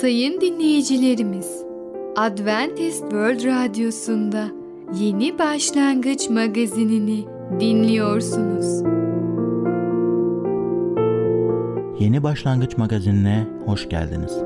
[0.00, 1.64] Sayın dinleyicilerimiz,
[2.16, 4.48] Adventist World Radyosu'nda
[5.00, 7.24] Yeni Başlangıç magazinini
[7.60, 8.82] dinliyorsunuz.
[11.98, 14.36] Yeni Başlangıç magazinine hoş geldiniz.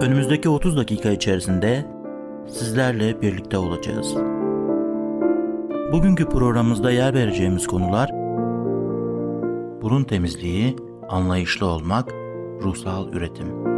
[0.00, 1.84] Önümüzdeki 30 dakika içerisinde
[2.46, 4.14] sizlerle birlikte olacağız.
[5.92, 8.10] Bugünkü programımızda yer vereceğimiz konular
[9.82, 10.76] burun temizliği,
[11.08, 12.12] anlayışlı olmak,
[12.62, 13.77] ruhsal üretim.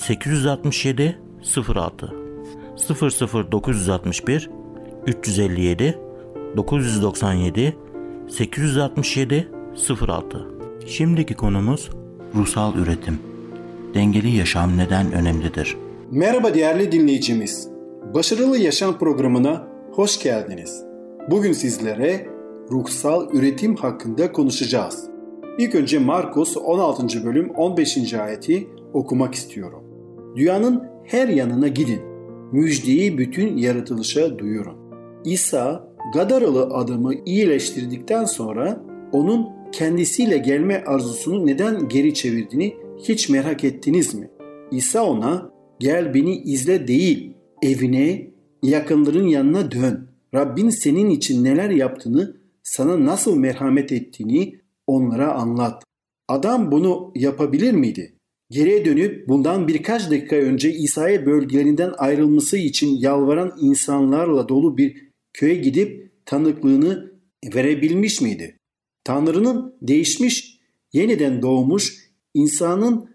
[0.00, 1.18] 867
[1.74, 2.14] 06
[2.76, 4.50] 00 961
[5.06, 5.98] 357
[6.56, 7.76] 997
[8.28, 9.48] 867
[10.00, 10.46] 06
[10.86, 11.90] Şimdiki konumuz
[12.34, 13.18] ruhsal üretim.
[13.94, 15.76] Dengeli yaşam neden önemlidir?
[16.10, 17.68] Merhaba değerli dinleyicimiz.
[18.14, 20.84] Başarılı Yaşam programına hoş geldiniz.
[21.30, 22.26] Bugün sizlere
[22.70, 25.04] ruhsal üretim hakkında konuşacağız.
[25.58, 27.24] İlk önce Markus 16.
[27.24, 28.14] bölüm 15.
[28.14, 29.89] ayeti okumak istiyorum.
[30.36, 32.00] Dünyanın her yanına gidin.
[32.52, 34.76] Müjdeyi bütün yaratılışa duyurun.
[35.24, 44.14] İsa Gadaralı adamı iyileştirdikten sonra onun kendisiyle gelme arzusunu neden geri çevirdiğini hiç merak ettiniz
[44.14, 44.30] mi?
[44.70, 48.30] İsa ona gel beni izle değil, evine,
[48.62, 50.10] yakınların yanına dön.
[50.34, 55.82] Rabbin senin için neler yaptığını, sana nasıl merhamet ettiğini onlara anlat.
[56.28, 58.19] Adam bunu yapabilir miydi?
[58.50, 65.54] Geriye dönüp bundan birkaç dakika önce İsa'ya bölgelerinden ayrılması için yalvaran insanlarla dolu bir köye
[65.54, 67.12] gidip tanıklığını
[67.54, 68.56] verebilmiş miydi?
[69.04, 70.60] Tanrı'nın değişmiş,
[70.92, 73.10] yeniden doğmuş, insanın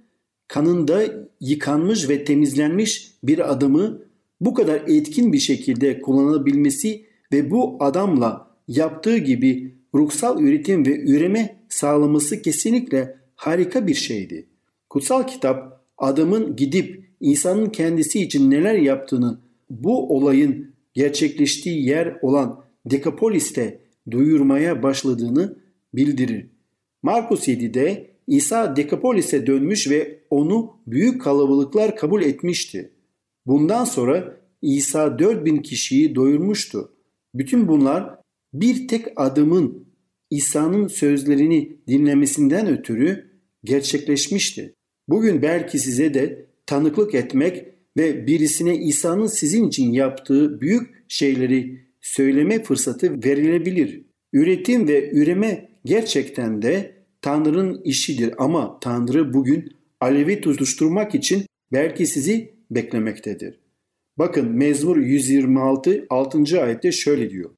[0.47, 4.01] kanında yıkanmış ve temizlenmiş bir adamı
[4.41, 11.65] bu kadar etkin bir şekilde kullanabilmesi ve bu adamla yaptığı gibi ruhsal üretim ve üreme
[11.69, 14.54] sağlaması kesinlikle harika bir şeydi.
[14.95, 19.39] Kutsal kitap adamın gidip insanın kendisi için neler yaptığını
[19.69, 25.57] bu olayın gerçekleştiği yer olan Dekapolis'te duyurmaya başladığını
[25.93, 26.47] bildirir.
[27.03, 32.91] Markus 7'de İsa Dekapolis'e dönmüş ve onu büyük kalabalıklar kabul etmişti.
[33.45, 36.91] Bundan sonra İsa 4000 kişiyi doyurmuştu.
[37.33, 38.15] Bütün bunlar
[38.53, 39.87] bir tek adamın
[40.29, 44.74] İsa'nın sözlerini dinlemesinden ötürü gerçekleşmişti.
[45.07, 47.65] Bugün belki size de tanıklık etmek
[47.97, 54.01] ve birisine İsa'nın sizin için yaptığı büyük şeyleri söyleme fırsatı verilebilir.
[54.33, 62.53] Üretim ve üreme gerçekten de Tanrı'nın işidir ama Tanrı bugün alevi tutuşturmak için belki sizi
[62.71, 63.59] beklemektedir.
[64.17, 66.61] Bakın Mezmur 126 6.
[66.61, 67.49] ayette şöyle diyor.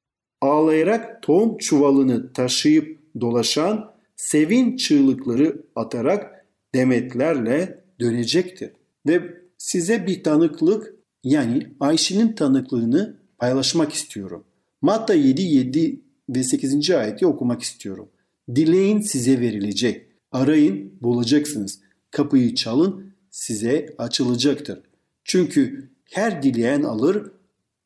[0.41, 6.36] Ağlayarak tohum çuvalını taşıyıp dolaşan, sevin çığlıkları atarak
[6.75, 8.71] demetlerle dönecektir.
[9.07, 9.21] Ve
[9.57, 14.43] size bir tanıklık yani Ayşe'nin tanıklığını paylaşmak istiyorum.
[14.81, 16.91] Matta 7, 7 ve 8.
[16.91, 18.09] ayeti okumak istiyorum.
[18.55, 20.07] Dileyin size verilecek.
[20.31, 21.79] Arayın bulacaksınız.
[22.11, 24.79] Kapıyı çalın size açılacaktır.
[25.23, 27.31] Çünkü her dileyen alır,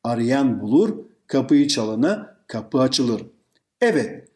[0.04, 3.22] arayan bulur, kapıyı çalana kapı açılır.
[3.80, 4.28] Evet,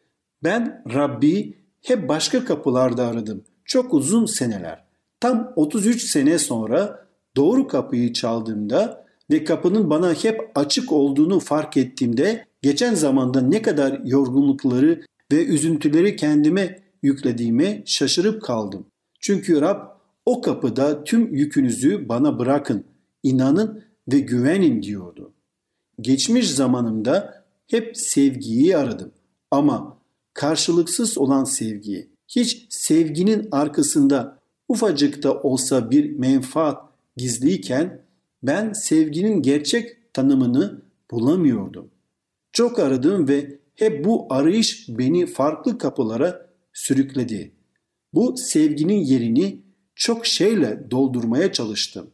[0.43, 3.43] ben Rabbi hep başka kapılarda aradım.
[3.67, 4.83] Çok uzun seneler.
[5.19, 12.45] Tam 33 sene sonra doğru kapıyı çaldığımda ve kapının bana hep açık olduğunu fark ettiğimde
[12.61, 15.01] geçen zamanda ne kadar yorgunlukları
[15.31, 18.85] ve üzüntüleri kendime yüklediğime şaşırıp kaldım.
[19.19, 19.81] Çünkü Rab
[20.25, 22.85] o kapıda tüm yükünüzü bana bırakın,
[23.23, 23.83] inanın
[24.13, 25.33] ve güvenin diyordu.
[26.01, 29.11] Geçmiş zamanımda hep sevgiyi aradım
[29.51, 29.97] ama
[30.33, 34.39] karşılıksız olan sevgiyi, hiç sevginin arkasında
[34.69, 36.81] ufacık da olsa bir menfaat
[37.17, 38.01] gizliyken
[38.43, 40.81] ben sevginin gerçek tanımını
[41.11, 41.89] bulamıyordum.
[42.51, 47.51] Çok aradım ve hep bu arayış beni farklı kapılara sürükledi.
[48.13, 49.61] Bu sevginin yerini
[49.95, 52.07] çok şeyle doldurmaya çalıştım.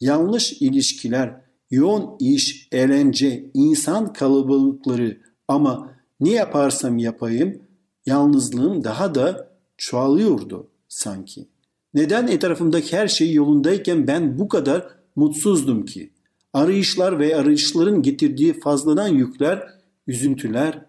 [0.00, 1.40] Yanlış ilişkiler,
[1.70, 7.62] yoğun iş, eğlence, insan kalabalıkları ama ne yaparsam yapayım
[8.06, 9.49] yalnızlığım daha da
[9.80, 11.48] çoğalıyordu sanki.
[11.94, 16.10] Neden etrafımdaki her şey yolundayken ben bu kadar mutsuzdum ki?
[16.52, 19.68] Arayışlar ve arayışların getirdiği fazladan yükler,
[20.06, 20.86] üzüntüler.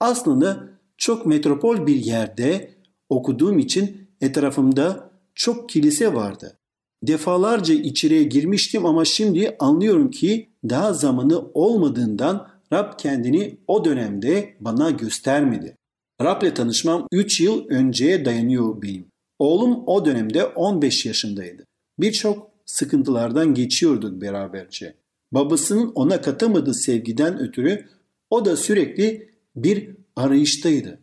[0.00, 2.74] Aslında çok metropol bir yerde
[3.08, 6.58] okuduğum için etrafımda çok kilise vardı.
[7.02, 14.90] Defalarca içeriye girmiştim ama şimdi anlıyorum ki daha zamanı olmadığından Rab kendini o dönemde bana
[14.90, 15.79] göstermedi.
[16.22, 19.06] Rab'le tanışmam 3 yıl önceye dayanıyor benim.
[19.38, 21.66] Oğlum o dönemde 15 yaşındaydı.
[21.98, 24.94] Birçok sıkıntılardan geçiyorduk beraberce.
[25.32, 27.88] Babasının ona katamadığı sevgiden ötürü
[28.30, 31.00] o da sürekli bir arayıştaydı.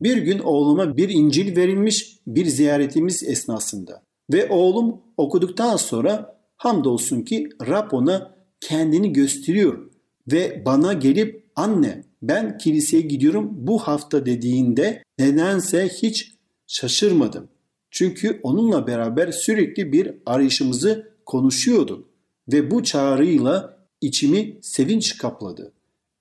[0.00, 4.02] Bir gün oğluma bir İncil verilmiş bir ziyaretimiz esnasında
[4.32, 9.90] ve oğlum okuduktan sonra hamdolsun ki Rab ona kendini gösteriyor
[10.32, 16.32] ve bana gelip anne ben kiliseye gidiyorum bu hafta dediğinde nedense hiç
[16.66, 17.48] şaşırmadım.
[17.90, 22.08] Çünkü onunla beraber sürekli bir arayışımızı konuşuyorduk
[22.52, 25.72] ve bu çağrıyla içimi sevinç kapladı.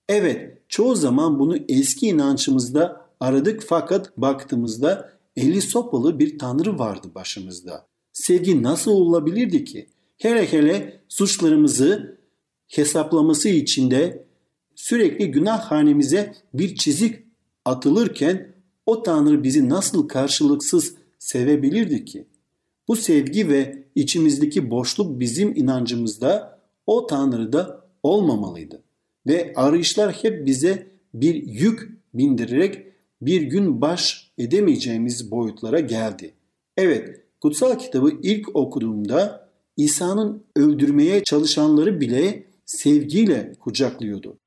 [0.09, 7.87] Evet, çoğu zaman bunu eski inançımızda aradık fakat baktığımızda eli sopalı bir tanrı vardı başımızda.
[8.13, 9.89] Sevgi nasıl olabilirdi ki?
[10.17, 12.19] Hele hele suçlarımızı
[12.67, 14.28] hesaplaması içinde
[14.79, 17.19] sürekli günah hanemize bir çizik
[17.65, 18.53] atılırken
[18.85, 22.25] o Tanrı bizi nasıl karşılıksız sevebilirdi ki?
[22.87, 28.83] Bu sevgi ve içimizdeki boşluk bizim inancımızda o Tanrı'da olmamalıydı.
[29.27, 32.85] Ve arayışlar hep bize bir yük bindirerek
[33.21, 36.33] bir gün baş edemeyeceğimiz boyutlara geldi.
[36.77, 44.37] Evet, kutsal kitabı ilk okuduğumda İsa'nın öldürmeye çalışanları bile sevgiyle kucaklıyordu.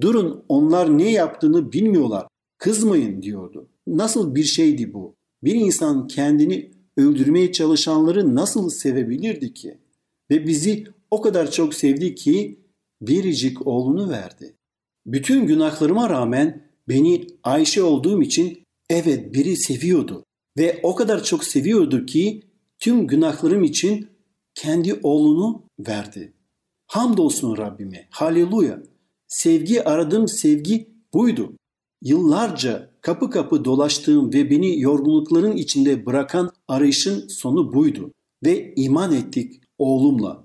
[0.00, 2.26] Durun onlar ne yaptığını bilmiyorlar.
[2.58, 3.68] Kızmayın diyordu.
[3.86, 5.14] Nasıl bir şeydi bu?
[5.44, 9.78] Bir insan kendini öldürmeye çalışanları nasıl sevebilirdi ki?
[10.30, 12.60] Ve bizi o kadar çok sevdi ki
[13.00, 14.56] biricik oğlunu verdi.
[15.06, 20.24] Bütün günahlarıma rağmen beni Ayşe olduğum için evet biri seviyordu.
[20.58, 22.42] Ve o kadar çok seviyordu ki
[22.78, 24.08] tüm günahlarım için
[24.54, 26.32] kendi oğlunu verdi.
[26.86, 28.08] Hamdolsun Rabbime.
[28.10, 28.82] Haleluya.
[29.28, 31.52] Sevgi aradığım sevgi buydu.
[32.02, 38.12] Yıllarca kapı kapı dolaştığım ve beni yorgunlukların içinde bırakan arayışın sonu buydu.
[38.44, 40.44] Ve iman ettik oğlumla.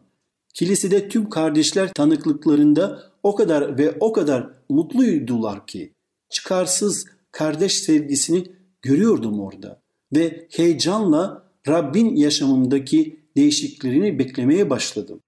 [0.53, 5.94] Kilisede tüm kardeşler tanıklıklarında o kadar ve o kadar mutluydular ki
[6.29, 8.44] çıkarsız kardeş sevgisini
[8.81, 9.81] görüyordum orada
[10.15, 15.19] ve heyecanla Rabbin yaşamımdaki değişikliklerini beklemeye başladım.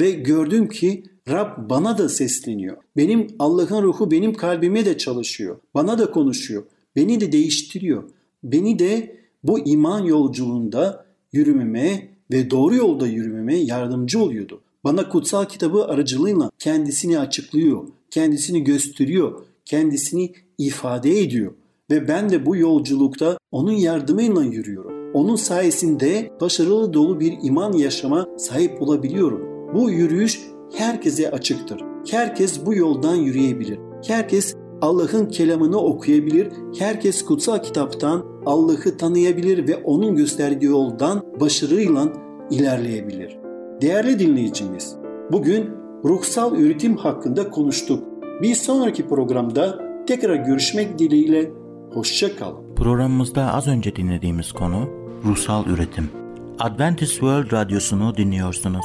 [0.00, 2.76] Ve gördüm ki Rab bana da sesleniyor.
[2.96, 5.56] Benim Allah'ın ruhu benim kalbime de çalışıyor.
[5.74, 6.62] Bana da konuşuyor.
[6.96, 8.04] Beni de değiştiriyor.
[8.44, 14.60] Beni de bu iman yolculuğunda yürümeme ve doğru yolda yürümeme yardımcı oluyordu.
[14.84, 21.52] Bana kutsal kitabı aracılığıyla kendisini açıklıyor, kendisini gösteriyor, kendisini ifade ediyor.
[21.90, 25.12] Ve ben de bu yolculukta onun yardımıyla yürüyorum.
[25.14, 29.74] Onun sayesinde başarılı dolu bir iman yaşama sahip olabiliyorum.
[29.74, 30.40] Bu yürüyüş
[30.74, 31.80] herkese açıktır.
[32.10, 33.78] Herkes bu yoldan yürüyebilir.
[34.06, 36.48] Herkes Allah'ın kelamını okuyabilir.
[36.78, 42.12] Herkes kutsal kitaptan Allah'ı tanıyabilir ve onun gösterdiği yoldan başarıyla
[42.50, 43.36] ilerleyebilir.
[43.80, 44.96] Değerli dinleyicimiz,
[45.32, 45.70] bugün
[46.04, 48.04] ruhsal üretim hakkında konuştuk.
[48.42, 51.50] Bir sonraki programda tekrar görüşmek dileğiyle
[51.94, 52.74] hoşça kalın.
[52.76, 54.88] Programımızda az önce dinlediğimiz konu
[55.24, 56.10] ruhsal üretim.
[56.58, 58.84] Adventist World Radyosu'nu dinliyorsunuz.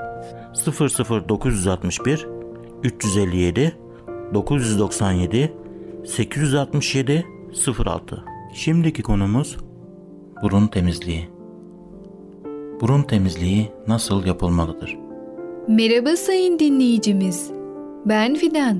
[0.53, 2.27] 00961
[2.83, 3.77] 357
[4.33, 5.53] 997
[6.05, 7.25] 867
[7.85, 9.57] 06 Şimdiki konumuz
[10.43, 11.29] burun temizliği.
[12.81, 14.97] Burun temizliği nasıl yapılmalıdır?
[15.67, 17.51] Merhaba sayın dinleyicimiz.
[18.05, 18.77] Ben Fidan.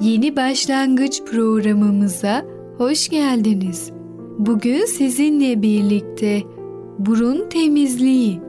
[0.00, 2.44] Yeni başlangıç programımıza
[2.78, 3.92] hoş geldiniz.
[4.38, 6.42] Bugün sizinle birlikte
[6.98, 8.40] burun temizliği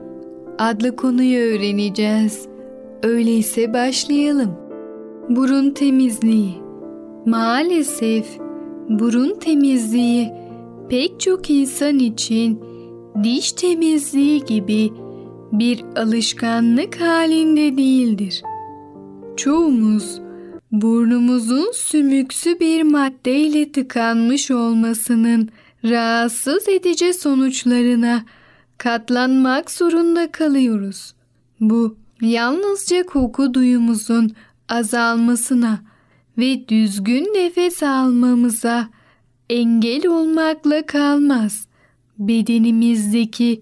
[0.59, 2.50] adlı konuyu öğreneceğiz.
[3.03, 4.57] Öyleyse başlayalım.
[5.29, 6.53] burun temizliği.
[7.25, 8.25] Maalesef
[8.89, 10.31] burun temizliği
[10.89, 12.59] pek çok insan için
[13.23, 14.91] diş temizliği gibi
[15.51, 18.43] bir alışkanlık halinde değildir.
[19.37, 20.21] Çoğumuz
[20.71, 25.49] burnumuzun sümüksü bir maddeyle tıkanmış olmasının
[25.83, 28.23] rahatsız edici sonuçlarına
[28.77, 31.13] katlanmak zorunda kalıyoruz.
[31.59, 34.31] Bu yalnızca koku duyumuzun
[34.69, 35.79] azalmasına
[36.37, 38.89] ve düzgün nefes almamıza
[39.49, 41.67] engel olmakla kalmaz.
[42.19, 43.61] Bedenimizdeki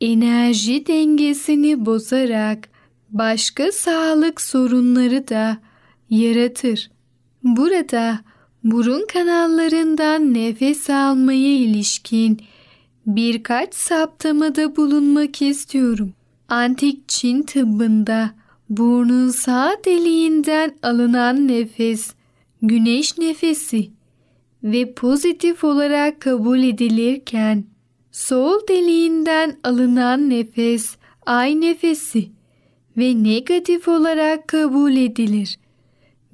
[0.00, 2.68] enerji dengesini bozarak
[3.10, 5.58] başka sağlık sorunları da
[6.10, 6.90] yaratır.
[7.42, 8.18] Burada
[8.64, 12.40] burun kanallarından nefes almaya ilişkin
[13.06, 16.12] birkaç saptamada bulunmak istiyorum.
[16.52, 18.34] Antik Çin tıbbında
[18.68, 22.14] burnun sağ deliğinden alınan nefes
[22.62, 23.90] güneş nefesi
[24.62, 27.64] ve pozitif olarak kabul edilirken
[28.10, 32.30] sol deliğinden alınan nefes ay nefesi
[32.96, 35.58] ve negatif olarak kabul edilir.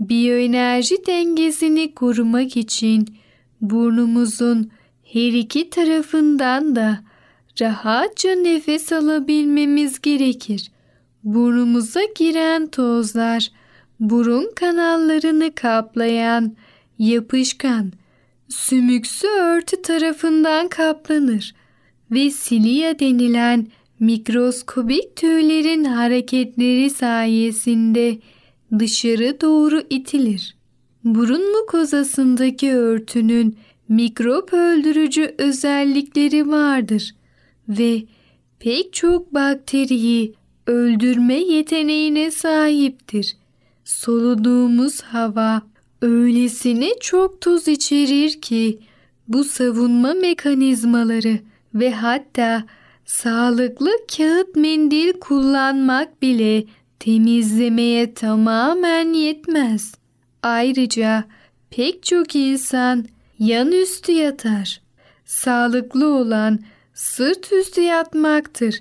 [0.00, 3.08] Biyoenerji dengesini korumak için
[3.60, 4.70] burnumuzun
[5.04, 7.07] her iki tarafından da
[7.60, 10.70] rahatça nefes alabilmemiz gerekir.
[11.24, 13.50] Burnumuza giren tozlar
[14.00, 16.56] burun kanallarını kaplayan
[16.98, 17.92] yapışkan
[18.48, 21.54] sümüksü örtü tarafından kaplanır
[22.10, 23.66] ve silia denilen
[24.00, 28.18] mikroskobik tüylerin hareketleri sayesinde
[28.78, 30.56] dışarı doğru itilir.
[31.04, 33.56] Burun mukozasındaki örtünün
[33.88, 37.14] mikrop öldürücü özellikleri vardır
[37.68, 38.02] ve
[38.58, 40.34] pek çok bakteriyi
[40.66, 43.36] öldürme yeteneğine sahiptir.
[43.84, 45.62] Soluduğumuz hava
[46.02, 48.78] öylesine çok tuz içerir ki
[49.28, 51.38] bu savunma mekanizmaları
[51.74, 52.64] ve hatta
[53.06, 56.64] sağlıklı kağıt mendil kullanmak bile
[57.00, 59.94] temizlemeye tamamen yetmez.
[60.42, 61.24] Ayrıca
[61.70, 63.06] pek çok insan
[63.38, 64.80] yan üstü yatar.
[65.24, 66.58] Sağlıklı olan
[66.98, 68.80] sırt üstü yatmaktır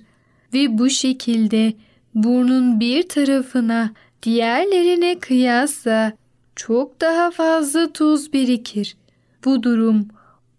[0.54, 1.74] ve bu şekilde
[2.16, 3.92] burnun bir tarafına
[4.24, 6.14] diğerlerine kıyasla
[6.56, 8.98] çok daha fazla tuz birikir.
[9.46, 10.08] Bu durum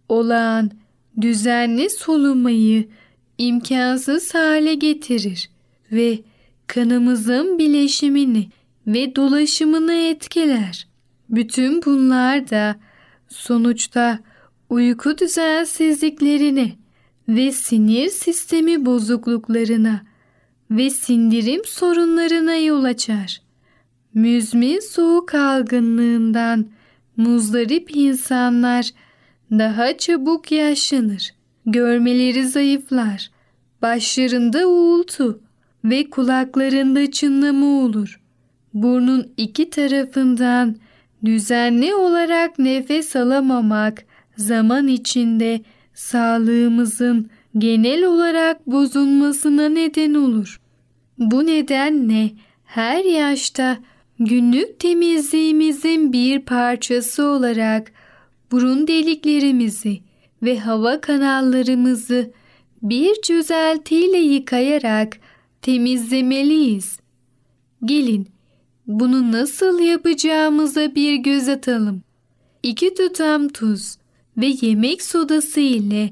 [0.09, 0.71] olağan
[1.21, 2.89] düzenli solumayı
[3.39, 5.51] imkansız hale getirir
[5.93, 6.19] ve
[6.67, 8.49] kanımızın bileşimini
[8.87, 10.87] ve dolaşımını etkiler.
[11.31, 12.77] Bütün bunlar da
[13.29, 14.19] sonuçta
[14.71, 16.78] uyku düzensizliklerine
[17.29, 20.03] ve sinir sistemi bozukluklarına
[20.71, 23.43] ve sindirim sorunlarına yol açar.
[24.15, 26.67] Müzmin soğuk algınlığından
[27.17, 28.91] muzdarip insanlar
[29.51, 31.35] daha çabuk yaşlanır.
[31.67, 33.31] Görmeleri zayıflar.
[33.83, 35.41] Başlarında uğultu
[35.85, 38.21] ve kulaklarında çınlama olur.
[38.75, 40.77] Burnun iki tarafından
[41.25, 44.05] düzenli olarak nefes alamamak
[44.37, 45.61] zaman içinde
[45.99, 50.61] sağlığımızın genel olarak bozulmasına neden olur.
[51.19, 52.31] Bu nedenle
[52.65, 53.79] her yaşta
[54.19, 57.93] günlük temizliğimizin bir parçası olarak
[58.53, 60.01] burun deliklerimizi
[60.43, 62.31] ve hava kanallarımızı
[62.83, 65.19] bir çözeltiyle yıkayarak
[65.63, 66.99] temizlemeliyiz.
[67.85, 68.29] Gelin
[68.87, 72.03] bunu nasıl yapacağımıza bir göz atalım.
[72.63, 73.97] İki tutam tuz
[74.39, 76.11] ve yemek sodası ile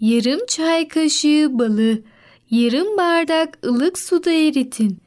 [0.00, 2.02] yarım çay kaşığı balı
[2.50, 4.98] yarım bardak ılık suda eritin.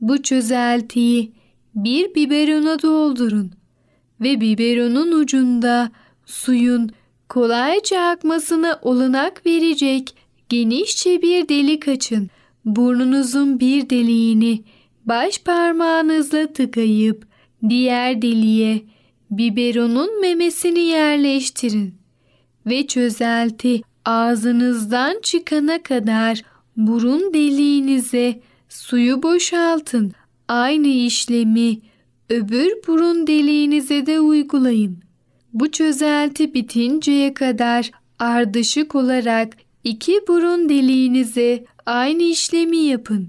[0.00, 1.32] Bu çözeltiyi
[1.74, 3.50] bir biberona doldurun
[4.20, 5.90] ve biberonun ucunda
[6.26, 6.90] suyun
[7.28, 10.14] kolayca akmasına olanak verecek
[10.48, 12.30] genişçe bir delik açın.
[12.64, 14.62] Burnunuzun bir deliğini
[15.04, 17.26] baş parmağınızla tıkayıp
[17.68, 18.82] diğer deliğe
[19.30, 21.97] biberonun memesini yerleştirin
[22.68, 26.42] ve çözelti ağzınızdan çıkana kadar
[26.76, 30.12] burun deliğinize suyu boşaltın.
[30.48, 31.78] Aynı işlemi
[32.30, 34.98] öbür burun deliğinize de uygulayın.
[35.52, 43.28] Bu çözelti bitinceye kadar ardışık olarak iki burun deliğinize aynı işlemi yapın.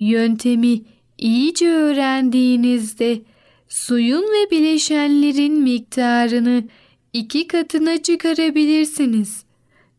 [0.00, 0.80] Yöntemi
[1.18, 3.20] iyice öğrendiğinizde
[3.68, 6.64] suyun ve bileşenlerin miktarını
[7.12, 9.44] iki katına çıkarabilirsiniz.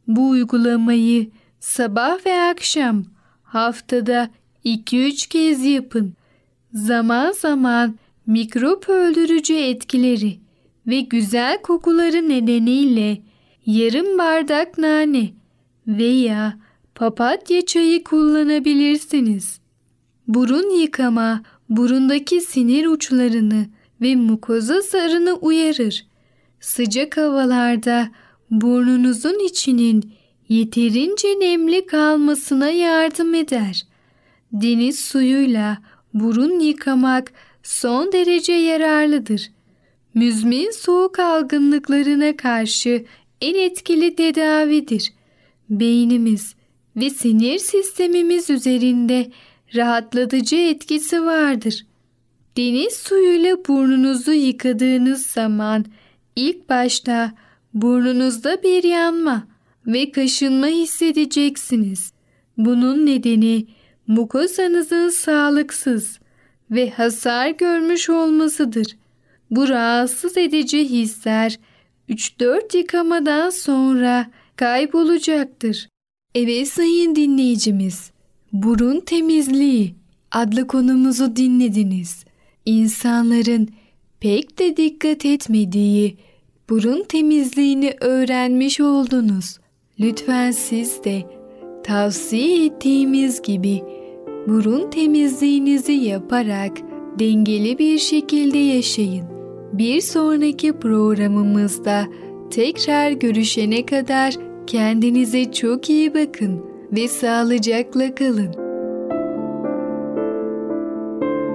[0.08, 3.04] Bu uygulamayı sabah ve akşam
[3.44, 4.30] haftada
[4.66, 6.14] 2-3 kez yapın.
[6.74, 7.96] Zaman zaman
[8.28, 10.40] mikrop öldürücü etkileri
[10.88, 13.22] ve güzel kokuları nedeniyle
[13.66, 15.30] yarım bardak nane
[15.88, 16.58] veya
[16.96, 19.60] papatya çayı kullanabilirsiniz.
[20.28, 23.66] Burun yıkama burundaki sinir uçlarını
[24.02, 26.11] ve mukoza zarını uyarır.
[26.62, 28.12] Sıcak havalarda
[28.52, 30.14] burnunuzun içinin
[30.50, 33.86] yeterince nemli kalmasına yardım eder.
[34.52, 35.78] Deniz suyuyla
[36.14, 37.32] burun yıkamak
[37.64, 39.52] son derece yararlıdır.
[40.14, 43.06] Müzmin soğuk algınlıklarına karşı
[43.42, 45.14] en etkili tedavidir.
[45.70, 46.56] Beynimiz
[46.96, 49.32] ve sinir sistemimiz üzerinde
[49.76, 51.86] rahatlatıcı etkisi vardır.
[52.58, 55.86] Deniz suyuyla burnunuzu yıkadığınız zaman
[56.36, 57.34] ilk başta
[57.74, 59.48] burnunuzda bir yanma
[59.88, 62.14] ve kaşınma hissedeceksiniz.
[62.58, 63.66] Bunun nedeni
[64.08, 66.20] mukozanızın sağlıksız
[66.72, 68.98] ve hasar görmüş olmasıdır.
[69.52, 71.60] Bu rahatsız edici hisler
[72.10, 75.88] 3-4 yıkamadan sonra kaybolacaktır.
[76.36, 78.12] Evet sayın dinleyicimiz,
[78.54, 79.96] burun temizliği
[80.32, 82.26] adlı konumuzu dinlediniz.
[82.66, 83.70] İnsanların
[84.22, 86.18] pek de dikkat etmediği
[86.70, 89.58] burun temizliğini öğrenmiş oldunuz.
[90.00, 91.24] Lütfen siz de
[91.84, 93.84] tavsiye ettiğimiz gibi
[94.48, 96.72] burun temizliğinizi yaparak
[97.20, 99.26] dengeli bir şekilde yaşayın.
[99.74, 102.08] Bir sonraki programımızda
[102.50, 104.34] tekrar görüşene kadar
[104.68, 108.52] kendinize çok iyi bakın ve sağlıcakla kalın.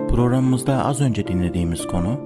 [0.08, 2.25] Programımızda az önce dinlediğimiz konu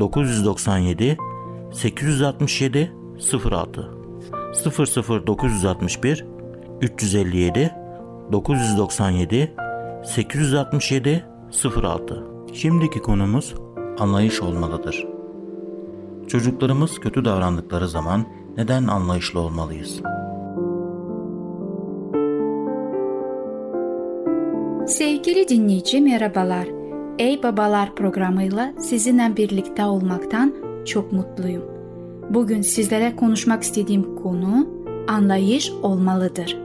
[0.00, 1.16] 997
[1.72, 2.92] 867
[3.50, 3.90] 06
[5.26, 6.24] 00961
[6.82, 7.74] 357
[8.32, 9.54] 997
[10.04, 11.24] 867
[11.82, 13.54] 06 Şimdiki konumuz
[13.98, 15.06] anlayış olmalıdır.
[16.28, 20.00] Çocuklarımız kötü davrandıkları zaman neden anlayışlı olmalıyız?
[24.86, 26.75] Sevgili dinleyici merhabalar.
[27.18, 31.62] Ey Babalar programıyla sizinle birlikte olmaktan çok mutluyum.
[32.30, 34.68] Bugün sizlere konuşmak istediğim konu
[35.08, 36.58] anlayış olmalıdır.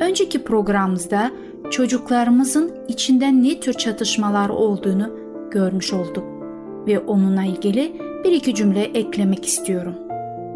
[0.00, 1.30] Önceki programımızda
[1.70, 5.10] çocuklarımızın içinde ne tür çatışmalar olduğunu
[5.50, 6.24] görmüş olduk
[6.86, 9.94] ve onunla ilgili bir iki cümle eklemek istiyorum.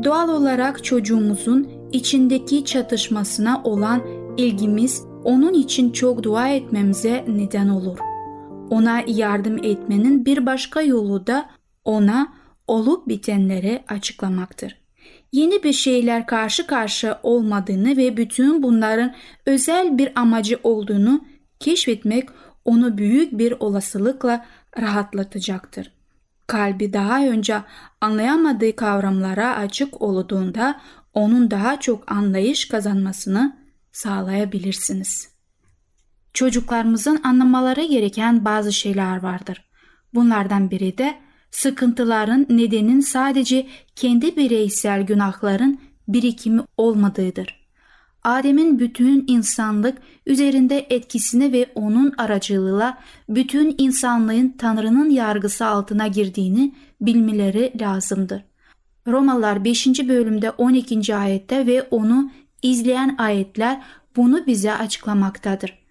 [0.04, 4.02] Doğal olarak çocuğumuzun içindeki çatışmasına olan
[4.36, 7.98] ilgimiz onun için çok dua etmemize neden olur.
[8.70, 11.50] Ona yardım etmenin bir başka yolu da
[11.84, 12.32] ona
[12.66, 14.76] olup bitenleri açıklamaktır.
[15.32, 19.14] Yeni bir şeyler karşı karşı olmadığını ve bütün bunların
[19.46, 21.24] özel bir amacı olduğunu
[21.60, 22.28] keşfetmek
[22.64, 24.46] onu büyük bir olasılıkla
[24.80, 25.92] rahatlatacaktır.
[26.46, 27.62] Kalbi daha önce
[28.00, 30.80] anlayamadığı kavramlara açık olduğunda
[31.14, 33.56] onun daha çok anlayış kazanmasını
[33.92, 35.33] sağlayabilirsiniz.
[36.34, 39.64] Çocuklarımızın anlamaları gereken bazı şeyler vardır.
[40.14, 41.14] Bunlardan biri de
[41.50, 43.66] sıkıntıların nedenin sadece
[43.96, 47.64] kendi bireysel günahların birikimi olmadığıdır.
[48.24, 57.72] Adem'in bütün insanlık üzerinde etkisini ve onun aracılığıyla bütün insanlığın Tanrı'nın yargısı altına girdiğini bilmeleri
[57.80, 58.44] lazımdır.
[59.06, 59.86] Romalılar 5.
[59.86, 61.16] bölümde 12.
[61.16, 62.30] ayette ve onu
[62.62, 63.82] izleyen ayetler
[64.16, 65.83] bunu bize açıklamaktadır.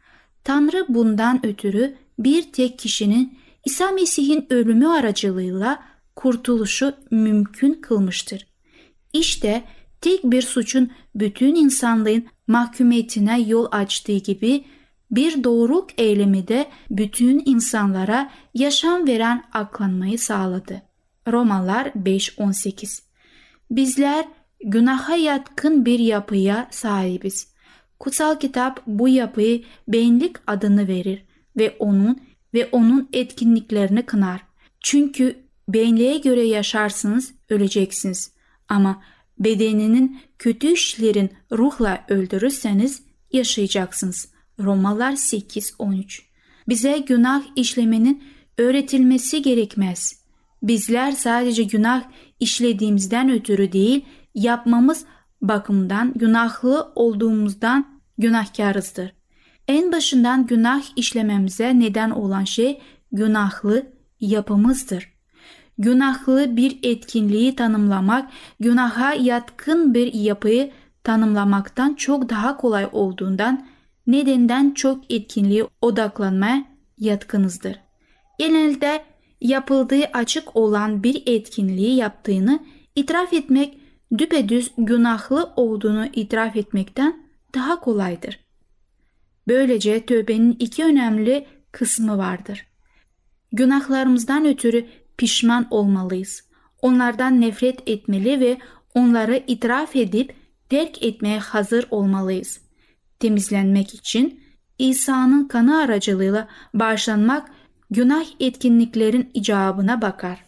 [0.44, 5.84] Tanrı bundan ötürü bir tek kişinin İsa Mesih'in ölümü aracılığıyla
[6.16, 8.48] kurtuluşu mümkün kılmıştır.
[9.14, 9.64] İşte
[10.02, 14.66] tek bir suçun bütün insanlığın mahkumiyetine yol açtığı gibi
[15.12, 20.82] bir doğruluk eylemi de bütün insanlara yaşam veren aklanmayı sağladı.
[21.28, 23.02] Romalar 5.18
[23.72, 24.26] Bizler
[24.64, 27.53] günaha yatkın bir yapıya sahibiz.
[28.00, 31.26] Kutsal kitap bu yapıyı benlik adını verir
[31.58, 32.22] ve onun
[32.54, 34.42] ve onun etkinliklerini kınar.
[34.82, 35.36] Çünkü
[35.68, 38.32] benliğe göre yaşarsınız, öleceksiniz.
[38.70, 39.02] Ama
[39.40, 44.34] bedeninin kötü işlerin ruhla öldürürseniz yaşayacaksınız.
[44.60, 46.22] Romalar 8-13
[46.68, 48.24] Bize günah işlemenin
[48.58, 50.24] öğretilmesi gerekmez.
[50.64, 52.04] Bizler sadece günah
[52.40, 55.06] işlediğimizden ötürü değil, yapmamız
[55.44, 59.14] bakımından günahlı olduğumuzdan günahkarızdır.
[59.68, 63.86] En başından günah işlememize neden olan şey günahlı
[64.20, 65.14] yapımızdır.
[65.78, 68.30] Günahlı bir etkinliği tanımlamak,
[68.60, 70.72] günaha yatkın bir yapıyı
[71.04, 73.68] tanımlamaktan çok daha kolay olduğundan
[74.08, 76.66] nedenden çok etkinliğe odaklanmaya
[76.98, 77.80] yatkınızdır.
[78.40, 79.04] Genelde
[79.42, 82.60] yapıldığı açık olan bir etkinliği yaptığını
[82.96, 83.83] itiraf etmek
[84.18, 87.24] düpedüz günahlı olduğunu itiraf etmekten
[87.56, 88.40] daha kolaydır.
[89.48, 92.66] Böylece tövbenin iki önemli kısmı vardır.
[93.52, 94.86] Günahlarımızdan ötürü
[95.18, 96.44] pişman olmalıyız.
[96.82, 98.58] Onlardan nefret etmeli ve
[98.96, 100.36] onları itiraf edip
[100.70, 102.62] terk etmeye hazır olmalıyız.
[103.20, 104.44] Temizlenmek için
[104.80, 107.52] İsa'nın kanı aracılığıyla bağışlanmak
[107.92, 110.46] günah etkinliklerin icabına bakar.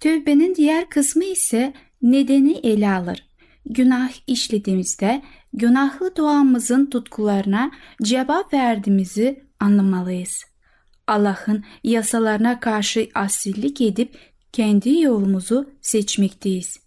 [0.00, 3.26] Tövbenin diğer kısmı ise nedeni ele alır.
[3.66, 7.70] Günah işlediğimizde günahlı doğamızın tutkularına
[8.02, 10.44] cevap verdiğimizi anlamalıyız.
[11.06, 14.18] Allah'ın yasalarına karşı asillik edip
[14.52, 16.80] kendi yolumuzu seçmekteyiz.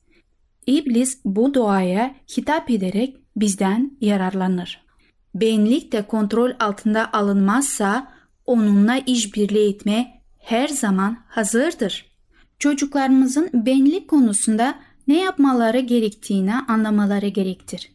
[0.67, 4.81] İblis bu doğaya hitap ederek bizden yararlanır.
[5.35, 8.13] Benlik de kontrol altında alınmazsa
[8.45, 12.05] onunla işbirliği etmeye her zaman hazırdır.
[12.59, 17.91] Çocuklarımızın benlik konusunda ne yapmaları gerektiğini anlamaları gerektir.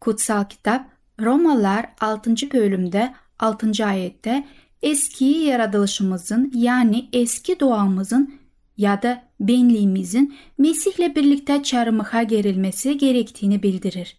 [0.00, 0.86] Kutsal kitap
[1.20, 2.34] Romalılar 6.
[2.52, 3.86] bölümde 6.
[3.86, 4.44] ayette
[4.82, 8.34] eski yaratılışımızın yani eski doğamızın
[8.76, 14.16] ya da benliğimizin Mesih'le birlikte çarmıha gerilmesi gerektiğini bildirir.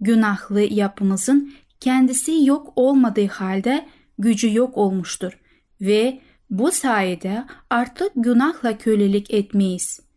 [0.00, 3.86] Günahlı yapımızın kendisi yok olmadığı halde
[4.18, 5.40] gücü yok olmuştur
[5.80, 10.09] ve bu sayede artık günahla kölelik etmeyiz.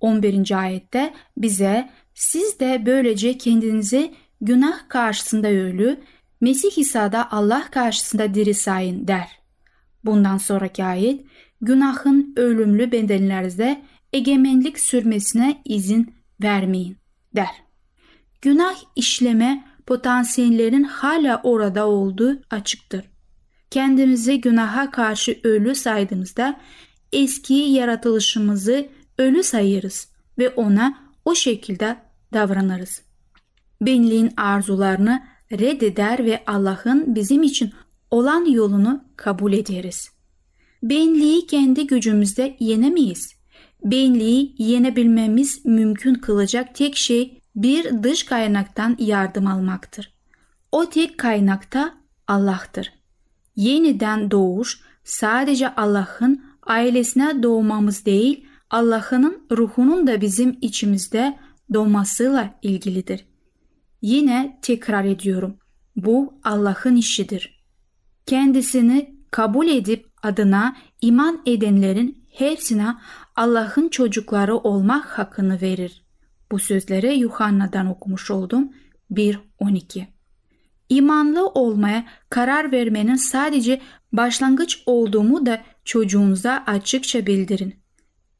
[0.00, 0.58] 11.
[0.58, 6.00] ayette bize siz de böylece kendinizi günah karşısında ölü,
[6.40, 9.28] Mesih İsa'da Allah karşısında diri sayın der.
[10.04, 11.24] Bundan sonraki ayet
[11.60, 13.82] günahın ölümlü bedenlerinizde
[14.12, 16.96] egemenlik sürmesine izin vermeyin
[17.36, 17.62] der.
[18.42, 23.04] Günah işleme potansiyellerin hala orada olduğu açıktır.
[23.70, 26.60] Kendimizi günaha karşı ölü saydığımızda
[27.12, 28.88] eski yaratılışımızı
[29.20, 31.96] ölü sayırız ve ona o şekilde
[32.32, 33.02] davranırız.
[33.80, 37.72] Benliğin arzularını reddeder ve Allah'ın bizim için
[38.10, 40.10] olan yolunu kabul ederiz.
[40.82, 43.34] Benliği kendi gücümüzde yenemeyiz.
[43.84, 50.14] Benliği yenebilmemiz mümkün kılacak tek şey bir dış kaynaktan yardım almaktır.
[50.72, 51.94] O tek kaynakta
[52.28, 52.92] Allah'tır.
[53.56, 61.38] Yeniden doğuş sadece Allah'ın ailesine doğmamız değil, Allah'ın ruhunun da bizim içimizde
[61.74, 63.26] doğmasıyla ilgilidir.
[64.02, 65.56] Yine tekrar ediyorum.
[65.96, 67.64] Bu Allah'ın işidir.
[68.26, 72.94] Kendisini kabul edip adına iman edenlerin hepsine
[73.36, 76.04] Allah'ın çocukları olmak hakkını verir.
[76.52, 78.72] Bu sözleri Yuhanna'dan okumuş oldum
[79.12, 80.06] 1.12.
[80.88, 83.80] İmanlı olmaya karar vermenin sadece
[84.12, 87.79] başlangıç olduğumu da çocuğunuza açıkça bildirin.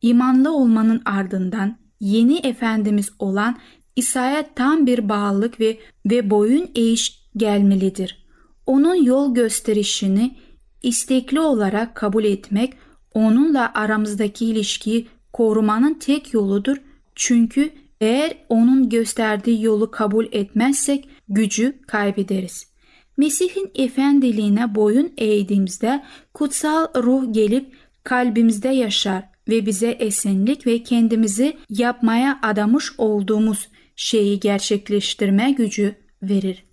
[0.02, 3.58] İmanlı olmanın ardından yeni Efendimiz olan
[3.96, 8.26] İsa'ya tam bir bağlılık ve, ve boyun eğiş gelmelidir.
[8.66, 10.36] Onun yol gösterişini
[10.82, 12.74] istekli olarak kabul etmek,
[13.14, 16.76] onunla aramızdaki ilişkiyi korumanın tek yoludur.
[17.14, 22.70] Çünkü eğer onun gösterdiği yolu kabul etmezsek gücü kaybederiz.
[23.16, 32.38] Mesih'in efendiliğine boyun eğdiğimizde kutsal ruh gelip kalbimizde yaşar ve bize esenlik ve kendimizi yapmaya
[32.42, 36.64] adamış olduğumuz şeyi gerçekleştirme gücü verir.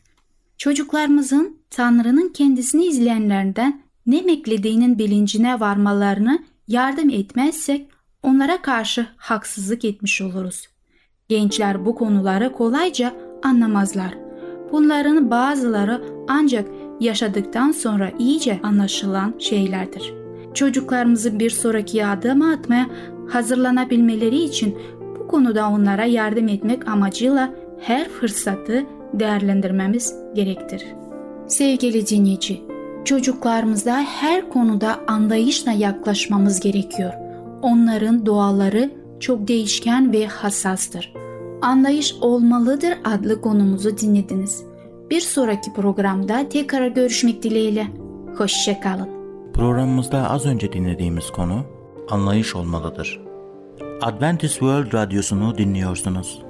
[0.58, 7.88] Çocuklarımızın Tanrı'nın kendisini izleyenlerden ne beklediğinin bilincine varmalarını yardım etmezsek
[8.24, 10.68] onlara karşı haksızlık etmiş oluruz.
[11.30, 14.14] Gençler bu konuları kolayca anlamazlar.
[14.72, 16.68] Bunların bazıları ancak
[17.00, 20.17] yaşadıktan sonra iyice anlaşılan şeylerdir.
[20.58, 22.88] Çocuklarımızı bir sonraki adıma atmaya
[23.30, 24.78] hazırlanabilmeleri için
[25.20, 30.86] bu konuda onlara yardım etmek amacıyla her fırsatı değerlendirmemiz gerektir.
[31.48, 32.62] Sevgili dinleyici,
[33.06, 37.14] çocuklarımıza her konuda anlayışla yaklaşmamız gerekiyor.
[37.62, 41.14] Onların doğaları çok değişken ve hassastır.
[41.62, 44.64] Anlayış olmalıdır adlı konumuzu dinlediniz.
[45.10, 47.88] Bir sonraki programda tekrar görüşmek dileğiyle.
[48.38, 49.17] Hoşçakalın.
[49.58, 51.66] Programımızda az önce dinlediğimiz konu
[52.10, 53.22] anlayış olmalıdır.
[54.02, 56.42] Adventist World Radyosu'nu dinliyorsunuz.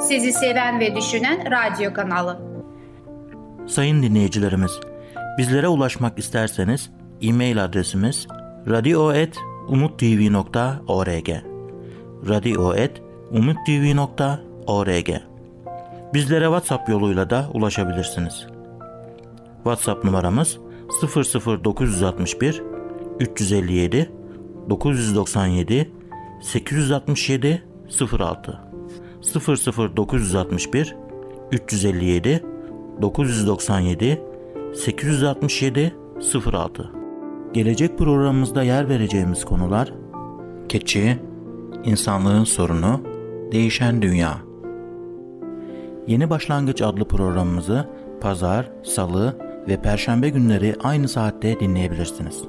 [0.00, 2.40] Sizi seven ve düşünen radyo kanalı.
[3.66, 4.80] Sayın dinleyicilerimiz,
[5.38, 6.90] bizlere ulaşmak isterseniz
[7.22, 8.26] e-mail adresimiz
[8.68, 11.28] radio.umutv.org
[12.28, 15.08] radio.umutv.org
[16.14, 18.46] Bizlere WhatsApp yoluyla da ulaşabilirsiniz.
[19.64, 20.58] WhatsApp numaramız
[21.00, 22.62] 00961
[23.20, 24.10] 357
[24.70, 25.90] 997
[26.40, 27.62] 867
[28.18, 28.60] 06
[29.96, 30.96] 00961
[31.52, 32.44] 357
[33.02, 34.20] 997
[34.74, 35.94] 867
[36.52, 36.90] 06
[37.52, 39.92] Gelecek programımızda yer vereceğimiz konular
[40.68, 41.18] Keçi,
[41.84, 43.00] insanlığın sorunu,
[43.52, 44.38] değişen dünya.
[46.06, 47.88] Yeni Başlangıç adlı programımızı
[48.20, 49.36] pazar, salı
[49.68, 52.44] ve perşembe günleri aynı saatte dinleyebilirsiniz.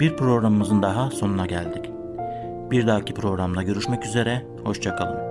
[0.00, 1.90] Bir programımızın daha sonuna geldik.
[2.70, 5.25] Bir dahaki programda görüşmek üzere, hoşçakalın.